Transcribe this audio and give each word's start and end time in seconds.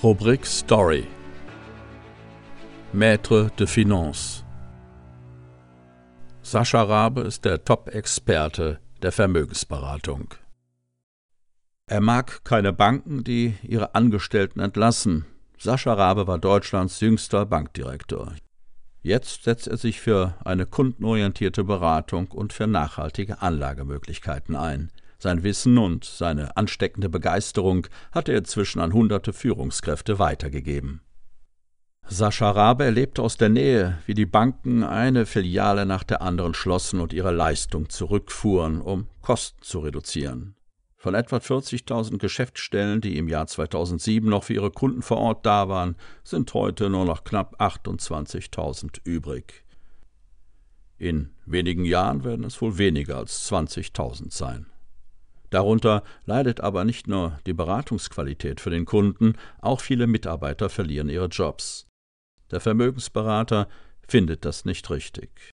Rubrik 0.00 0.46
Story 0.46 1.08
Maître 2.92 3.50
de 3.56 3.66
Finance 3.66 4.44
Sascha 6.40 6.84
Rabe 6.84 7.22
ist 7.22 7.44
der 7.44 7.64
Top-Experte 7.64 8.78
der 9.02 9.10
Vermögensberatung. 9.10 10.34
Er 11.88 12.00
mag 12.00 12.44
keine 12.44 12.72
Banken, 12.72 13.24
die 13.24 13.56
ihre 13.62 13.96
Angestellten 13.96 14.60
entlassen. 14.60 15.24
Sascha 15.58 15.94
Rabe 15.94 16.28
war 16.28 16.38
Deutschlands 16.38 17.00
jüngster 17.00 17.44
Bankdirektor. 17.44 18.36
Jetzt 19.02 19.42
setzt 19.42 19.66
er 19.66 19.78
sich 19.78 20.00
für 20.00 20.34
eine 20.44 20.66
kundenorientierte 20.66 21.64
Beratung 21.64 22.28
und 22.28 22.52
für 22.52 22.68
nachhaltige 22.68 23.42
Anlagemöglichkeiten 23.42 24.54
ein. 24.54 24.92
Sein 25.20 25.42
Wissen 25.42 25.78
und 25.78 26.04
seine 26.04 26.56
ansteckende 26.56 27.08
Begeisterung 27.08 27.88
hat 28.12 28.28
er 28.28 28.38
inzwischen 28.38 28.80
an 28.80 28.92
hunderte 28.92 29.32
Führungskräfte 29.32 30.20
weitergegeben. 30.20 31.00
Sascha 32.06 32.50
Rabe 32.50 32.84
erlebte 32.84 33.22
aus 33.22 33.36
der 33.36 33.48
Nähe, 33.48 33.98
wie 34.06 34.14
die 34.14 34.26
Banken 34.26 34.82
eine 34.84 35.26
Filiale 35.26 35.84
nach 35.84 36.04
der 36.04 36.22
anderen 36.22 36.54
schlossen 36.54 37.00
und 37.00 37.12
ihre 37.12 37.32
Leistung 37.32 37.90
zurückfuhren, 37.90 38.80
um 38.80 39.08
Kosten 39.20 39.60
zu 39.62 39.80
reduzieren. 39.80 40.54
Von 40.96 41.14
etwa 41.14 41.36
40.000 41.36 42.18
Geschäftsstellen, 42.18 43.00
die 43.00 43.18
im 43.18 43.28
Jahr 43.28 43.46
2007 43.46 44.28
noch 44.28 44.44
für 44.44 44.54
ihre 44.54 44.70
Kunden 44.70 45.02
vor 45.02 45.18
Ort 45.18 45.44
da 45.44 45.68
waren, 45.68 45.96
sind 46.24 46.54
heute 46.54 46.90
nur 46.90 47.04
noch 47.04 47.24
knapp 47.24 47.60
28.000 47.60 49.00
übrig. 49.04 49.64
In 50.96 51.30
wenigen 51.44 51.84
Jahren 51.84 52.24
werden 52.24 52.44
es 52.44 52.60
wohl 52.62 52.78
weniger 52.78 53.18
als 53.18 53.50
20.000 53.50 54.32
sein. 54.32 54.66
Darunter 55.50 56.02
leidet 56.24 56.60
aber 56.60 56.84
nicht 56.84 57.08
nur 57.08 57.38
die 57.46 57.54
Beratungsqualität 57.54 58.60
für 58.60 58.70
den 58.70 58.84
Kunden, 58.84 59.34
auch 59.60 59.80
viele 59.80 60.06
Mitarbeiter 60.06 60.68
verlieren 60.68 61.08
ihre 61.08 61.26
Jobs. 61.26 61.86
Der 62.50 62.60
Vermögensberater 62.60 63.68
findet 64.06 64.44
das 64.44 64.64
nicht 64.64 64.88
richtig. 64.90 65.52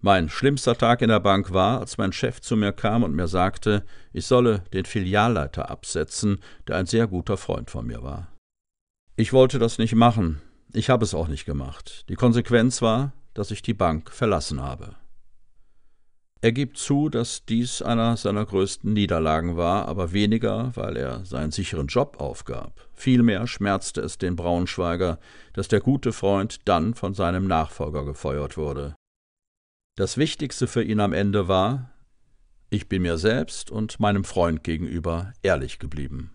Mein 0.00 0.28
schlimmster 0.28 0.76
Tag 0.76 1.00
in 1.00 1.08
der 1.08 1.20
Bank 1.20 1.52
war, 1.52 1.80
als 1.80 1.96
mein 1.96 2.12
Chef 2.12 2.40
zu 2.40 2.56
mir 2.56 2.72
kam 2.72 3.02
und 3.02 3.14
mir 3.14 3.28
sagte, 3.28 3.86
ich 4.12 4.26
solle 4.26 4.62
den 4.74 4.84
Filialleiter 4.84 5.70
absetzen, 5.70 6.40
der 6.68 6.76
ein 6.76 6.86
sehr 6.86 7.06
guter 7.06 7.38
Freund 7.38 7.70
von 7.70 7.86
mir 7.86 8.02
war. 8.02 8.28
Ich 9.16 9.32
wollte 9.32 9.58
das 9.58 9.78
nicht 9.78 9.94
machen, 9.94 10.42
ich 10.74 10.90
habe 10.90 11.04
es 11.04 11.14
auch 11.14 11.28
nicht 11.28 11.46
gemacht. 11.46 12.04
Die 12.08 12.16
Konsequenz 12.16 12.82
war, 12.82 13.12
dass 13.32 13.50
ich 13.50 13.62
die 13.62 13.74
Bank 13.74 14.10
verlassen 14.10 14.60
habe. 14.60 14.96
Er 16.44 16.52
gibt 16.52 16.76
zu, 16.76 17.08
dass 17.08 17.46
dies 17.46 17.80
einer 17.80 18.18
seiner 18.18 18.44
größten 18.44 18.92
Niederlagen 18.92 19.56
war, 19.56 19.88
aber 19.88 20.12
weniger, 20.12 20.72
weil 20.74 20.98
er 20.98 21.24
seinen 21.24 21.52
sicheren 21.52 21.86
Job 21.86 22.20
aufgab. 22.20 22.86
Vielmehr 22.92 23.46
schmerzte 23.46 24.02
es 24.02 24.18
den 24.18 24.36
Braunschweiger, 24.36 25.18
dass 25.54 25.68
der 25.68 25.80
gute 25.80 26.12
Freund 26.12 26.68
dann 26.68 26.92
von 26.92 27.14
seinem 27.14 27.46
Nachfolger 27.46 28.04
gefeuert 28.04 28.58
wurde. 28.58 28.94
Das 29.96 30.18
Wichtigste 30.18 30.66
für 30.66 30.82
ihn 30.82 31.00
am 31.00 31.14
Ende 31.14 31.48
war, 31.48 31.92
ich 32.68 32.90
bin 32.90 33.00
mir 33.00 33.16
selbst 33.16 33.70
und 33.70 33.98
meinem 33.98 34.24
Freund 34.24 34.62
gegenüber 34.62 35.32
ehrlich 35.40 35.78
geblieben. 35.78 36.30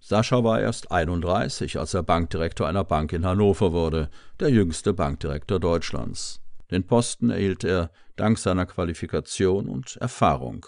Sascha 0.00 0.42
war 0.42 0.62
erst 0.62 0.90
31, 0.90 1.78
als 1.78 1.92
er 1.92 2.02
Bankdirektor 2.02 2.66
einer 2.66 2.84
Bank 2.84 3.12
in 3.12 3.26
Hannover 3.26 3.74
wurde, 3.74 4.08
der 4.40 4.48
jüngste 4.48 4.94
Bankdirektor 4.94 5.60
Deutschlands. 5.60 6.40
Den 6.70 6.86
Posten 6.86 7.28
erhielt 7.28 7.62
er 7.64 7.90
dank 8.16 8.38
seiner 8.38 8.66
Qualifikation 8.66 9.68
und 9.68 9.96
Erfahrung. 9.96 10.66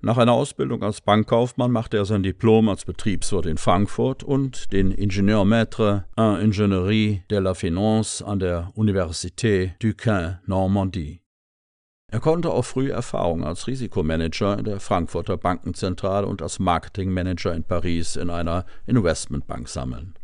Nach 0.00 0.18
einer 0.18 0.32
Ausbildung 0.32 0.82
als 0.82 1.00
Bankkaufmann 1.00 1.72
machte 1.72 1.96
er 1.96 2.04
sein 2.04 2.22
Diplom 2.22 2.68
als 2.68 2.84
Betriebswirt 2.84 3.46
in 3.46 3.56
Frankfurt 3.56 4.22
und 4.22 4.72
den 4.72 4.90
Ingenieur 4.90 5.44
Maître 5.44 6.04
en 6.16 6.36
Ingénierie 6.38 7.22
de 7.30 7.38
la 7.38 7.54
Finance 7.54 8.24
an 8.24 8.38
der 8.38 8.72
Université 8.76 9.72
Duquesne 9.80 10.40
Normandie. 10.46 11.22
Er 12.08 12.20
konnte 12.20 12.50
auch 12.50 12.64
früh 12.64 12.90
Erfahrung 12.90 13.42
als 13.42 13.66
Risikomanager 13.66 14.58
in 14.58 14.64
der 14.64 14.80
Frankfurter 14.80 15.36
Bankenzentrale 15.36 16.26
und 16.26 16.40
als 16.40 16.58
Marketingmanager 16.58 17.52
in 17.54 17.64
Paris 17.64 18.16
in 18.16 18.30
einer 18.30 18.64
Investmentbank 18.86 19.68
sammeln. 19.68 20.14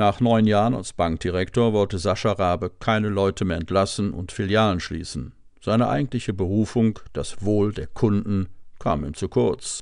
Nach 0.00 0.18
neun 0.18 0.46
Jahren 0.46 0.74
als 0.74 0.94
Bankdirektor 0.94 1.74
wollte 1.74 1.98
Sascha 1.98 2.32
Rabe 2.32 2.70
keine 2.80 3.10
Leute 3.10 3.44
mehr 3.44 3.58
entlassen 3.58 4.14
und 4.14 4.32
Filialen 4.32 4.80
schließen. 4.80 5.34
Seine 5.60 5.90
eigentliche 5.90 6.32
Berufung, 6.32 6.98
das 7.12 7.44
Wohl 7.44 7.74
der 7.74 7.86
Kunden, 7.86 8.48
kam 8.78 9.04
ihm 9.04 9.12
zu 9.12 9.28
kurz. 9.28 9.80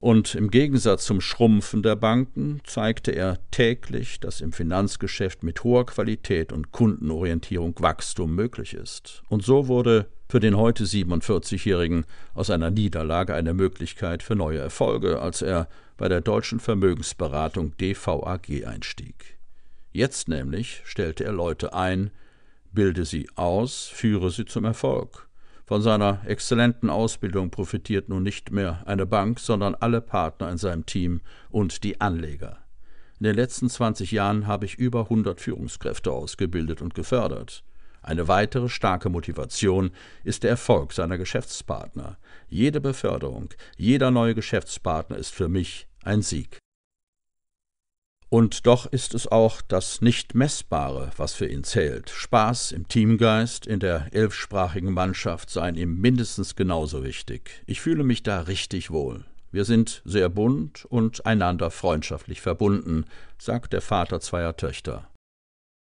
Und 0.00 0.34
im 0.34 0.50
Gegensatz 0.50 1.04
zum 1.04 1.20
Schrumpfen 1.20 1.84
der 1.84 1.94
Banken 1.94 2.60
zeigte 2.64 3.12
er 3.12 3.38
täglich, 3.52 4.18
dass 4.18 4.40
im 4.40 4.50
Finanzgeschäft 4.52 5.44
mit 5.44 5.62
hoher 5.62 5.86
Qualität 5.86 6.52
und 6.52 6.72
Kundenorientierung 6.72 7.76
Wachstum 7.78 8.34
möglich 8.34 8.74
ist. 8.74 9.22
Und 9.28 9.44
so 9.44 9.68
wurde 9.68 10.06
für 10.28 10.40
den 10.40 10.56
heute 10.56 10.82
47-Jährigen 10.82 12.06
aus 12.34 12.50
einer 12.50 12.72
Niederlage 12.72 13.36
eine 13.36 13.54
Möglichkeit 13.54 14.24
für 14.24 14.34
neue 14.34 14.58
Erfolge, 14.58 15.22
als 15.22 15.42
er 15.42 15.68
bei 15.96 16.08
der 16.08 16.22
deutschen 16.22 16.58
Vermögensberatung 16.58 17.76
DVAG 17.76 18.66
einstieg. 18.66 19.39
Jetzt 19.92 20.28
nämlich 20.28 20.82
stellte 20.84 21.24
er 21.24 21.32
Leute 21.32 21.74
ein, 21.74 22.10
bilde 22.72 23.04
sie 23.04 23.28
aus, 23.34 23.86
führe 23.86 24.30
sie 24.30 24.44
zum 24.44 24.64
Erfolg. 24.64 25.28
Von 25.66 25.82
seiner 25.82 26.22
exzellenten 26.26 26.90
Ausbildung 26.90 27.50
profitiert 27.50 28.08
nun 28.08 28.22
nicht 28.22 28.50
mehr 28.50 28.82
eine 28.86 29.06
Bank, 29.06 29.38
sondern 29.38 29.74
alle 29.74 30.00
Partner 30.00 30.50
in 30.50 30.58
seinem 30.58 30.86
Team 30.86 31.20
und 31.48 31.84
die 31.84 32.00
Anleger. 32.00 32.58
In 33.18 33.24
den 33.24 33.36
letzten 33.36 33.68
20 33.68 34.12
Jahren 34.12 34.46
habe 34.46 34.64
ich 34.64 34.76
über 34.76 35.02
100 35.02 35.40
Führungskräfte 35.40 36.10
ausgebildet 36.10 36.82
und 36.82 36.94
gefördert. 36.94 37.62
Eine 38.02 38.28
weitere 38.28 38.68
starke 38.68 39.10
Motivation 39.10 39.90
ist 40.24 40.42
der 40.42 40.50
Erfolg 40.50 40.92
seiner 40.92 41.18
Geschäftspartner. 41.18 42.16
Jede 42.48 42.80
Beförderung, 42.80 43.50
jeder 43.76 44.10
neue 44.10 44.34
Geschäftspartner 44.34 45.18
ist 45.18 45.34
für 45.34 45.48
mich 45.48 45.86
ein 46.02 46.22
Sieg. 46.22 46.58
Und 48.30 48.66
doch 48.68 48.86
ist 48.86 49.14
es 49.14 49.26
auch 49.26 49.60
das 49.60 50.02
Nicht-Messbare, 50.02 51.10
was 51.16 51.34
für 51.34 51.46
ihn 51.46 51.64
zählt. 51.64 52.10
Spaß 52.10 52.70
im 52.70 52.86
Teamgeist, 52.86 53.66
in 53.66 53.80
der 53.80 54.06
elfsprachigen 54.12 54.92
Mannschaft 54.92 55.50
seien 55.50 55.74
ihm 55.74 56.00
mindestens 56.00 56.54
genauso 56.54 57.02
wichtig. 57.02 57.64
Ich 57.66 57.80
fühle 57.80 58.04
mich 58.04 58.22
da 58.22 58.42
richtig 58.42 58.92
wohl. 58.92 59.24
Wir 59.50 59.64
sind 59.64 60.00
sehr 60.04 60.28
bunt 60.28 60.84
und 60.84 61.26
einander 61.26 61.72
freundschaftlich 61.72 62.40
verbunden, 62.40 63.04
sagt 63.36 63.72
der 63.72 63.80
Vater 63.80 64.20
zweier 64.20 64.56
Töchter. 64.56 65.08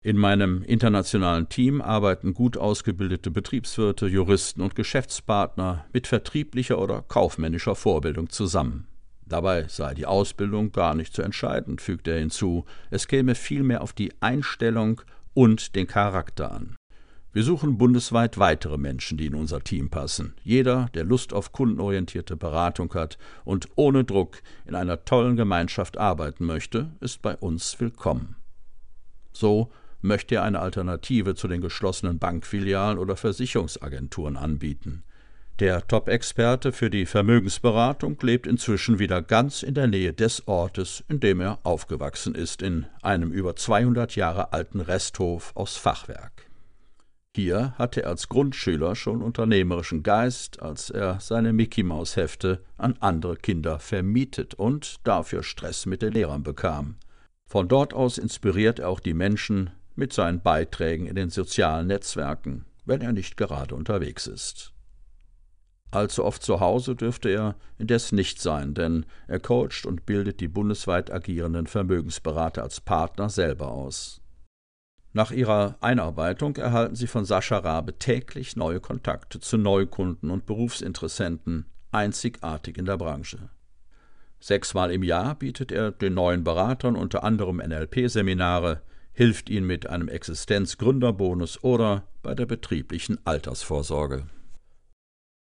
In 0.05 0.17
meinem 0.17 0.63
internationalen 0.63 1.49
Team 1.49 1.81
arbeiten 1.83 2.35
gut 2.35 2.57
ausgebildete 2.57 3.33
Betriebswirte, 3.33 4.07
Juristen 4.07 4.63
und 4.63 4.77
Geschäftspartner 4.77 5.87
mit 5.93 6.07
vertrieblicher 6.07 6.79
oder 6.79 7.03
kaufmännischer 7.03 7.75
Vorbildung 7.75 8.31
zusammen. 8.31 8.87
Dabei 9.29 9.67
sei 9.69 9.93
die 9.93 10.07
Ausbildung 10.07 10.73
gar 10.73 10.95
nicht 10.95 11.15
so 11.15 11.23
entscheidend, 11.23 11.83
fügt 11.83 12.09
er 12.09 12.19
hinzu, 12.19 12.65
es 12.91 13.09
käme 13.09 13.35
vielmehr 13.35 13.83
auf 13.83 13.93
die 13.93 14.13
Einstellung 14.21 15.03
und 15.35 15.77
den 15.77 15.87
Charakter 15.87 16.51
an. 16.51 16.77
Wir 17.35 17.45
suchen 17.45 17.77
bundesweit 17.77 18.39
weitere 18.39 18.79
Menschen, 18.79 19.19
die 19.19 19.27
in 19.27 19.35
unser 19.35 19.61
Team 19.61 19.91
passen. 19.91 20.35
Jeder, 20.43 20.89
der 20.95 21.05
Lust 21.05 21.35
auf 21.35 21.53
kundenorientierte 21.53 22.37
Beratung 22.37 22.93
hat 22.95 23.19
und 23.45 23.69
ohne 23.77 24.05
Druck 24.05 24.41
in 24.65 24.75
einer 24.75 25.05
tollen 25.05 25.37
Gemeinschaft 25.37 25.99
arbeiten 25.99 26.47
möchte, 26.47 26.91
ist 27.01 27.21
bei 27.21 27.37
uns 27.37 27.79
willkommen. 27.79 28.37
So 29.33 29.71
möchte 30.01 30.37
er 30.37 30.45
eine 30.45 30.61
Alternative 30.61 31.35
zu 31.35 31.49
den 31.49 31.61
geschlossenen 31.61 32.19
Bankfilialen 32.19 32.99
oder 32.99 33.15
Versicherungsagenturen 33.15 34.39
anbieten. 34.39 35.03
Der 35.61 35.85
Top-Experte 35.89 36.71
für 36.71 36.89
die 36.89 37.05
Vermögensberatung 37.05 38.17
lebt 38.23 38.47
inzwischen 38.47 39.01
wieder 39.01 39.23
ganz 39.23 39.65
in 39.65 39.75
der 39.75 39.89
Nähe 39.89 40.13
des 40.13 40.47
Ortes, 40.47 41.03
in 41.09 41.19
dem 41.19 41.41
er 41.41 41.59
aufgewachsen 41.65 42.37
ist, 42.37 42.63
in 42.63 42.87
einem 43.03 43.33
über 43.33 43.57
200 43.57 44.15
Jahre 44.15 44.53
alten 44.53 44.81
Resthof 44.81 45.51
aus 45.57 45.77
Fachwerk. 45.77 46.49
Hier 47.35 47.75
hatte 47.77 48.05
er 48.05 48.11
als 48.11 48.29
Grundschüler 48.29 48.95
schon 48.95 49.21
unternehmerischen 49.21 50.05
Geist, 50.05 50.63
als 50.63 50.91
er 50.91 51.19
seine 51.19 51.53
Mickey-Maus-Hefte 51.53 52.63
an 52.77 52.95
andere 53.01 53.35
Kinder 53.35 53.81
vermietet 53.81 54.55
und 54.55 55.01
dafür 55.03 55.43
Stress 55.43 55.87
mit 55.87 56.03
den 56.03 56.13
Lehrern 56.13 56.45
bekam. 56.45 56.99
Von 57.51 57.67
dort 57.67 57.95
aus 57.95 58.17
inspiriert 58.17 58.79
er 58.79 58.91
auch 58.91 59.01
die 59.01 59.15
Menschen 59.15 59.71
mit 59.97 60.13
seinen 60.13 60.41
Beiträgen 60.41 61.07
in 61.07 61.17
den 61.17 61.31
sozialen 61.31 61.89
Netzwerken, 61.89 62.65
wenn 62.85 63.01
er 63.01 63.13
nicht 63.13 63.37
gerade 63.37 63.75
unterwegs 63.75 64.29
ist. 64.29 64.73
Allzu 65.91 66.25
oft 66.25 66.43
zu 66.43 66.61
Hause 66.61 66.95
dürfte 66.95 67.31
er 67.31 67.57
indes 67.79 68.13
nicht 68.13 68.41
sein, 68.41 68.75
denn 68.75 69.07
er 69.27 69.41
coacht 69.41 69.87
und 69.87 70.05
bildet 70.05 70.41
die 70.41 70.49
bundesweit 70.49 71.11
agierenden 71.11 71.67
Vermögensberater 71.67 72.63
als 72.63 72.81
Partner 72.81 73.31
selber 73.31 73.69
aus. 73.69 74.21
Nach 75.15 75.31
ihrer 75.31 75.77
Einarbeitung 75.81 76.57
erhalten 76.57 76.95
sie 76.95 77.07
von 77.07 77.25
Sascha 77.25 77.59
Rabe 77.59 77.99
täglich 77.99 78.57
neue 78.57 78.81
Kontakte 78.81 79.41
zu 79.41 79.57
Neukunden 79.57 80.31
und 80.31 80.45
Berufsinteressenten, 80.45 81.65
einzigartig 81.91 82.77
in 82.77 82.85
der 82.85 82.99
Branche. 82.99 83.49
Sechsmal 84.41 84.93
im 84.93 85.03
Jahr 85.03 85.35
bietet 85.35 85.73
er 85.73 85.91
den 85.91 86.15
neuen 86.15 86.45
Beratern 86.45 86.95
unter 86.95 87.25
anderem 87.25 87.57
NLP-Seminare, 87.57 88.83
hilft 89.13 89.49
ihnen 89.49 89.67
mit 89.67 89.89
einem 89.89 90.09
Existenzgründerbonus 90.09 91.65
oder 91.65 92.05
bei 92.23 92.35
der 92.35 92.47
betrieblichen 92.47 93.19
Altersvorsorge. 93.25 94.27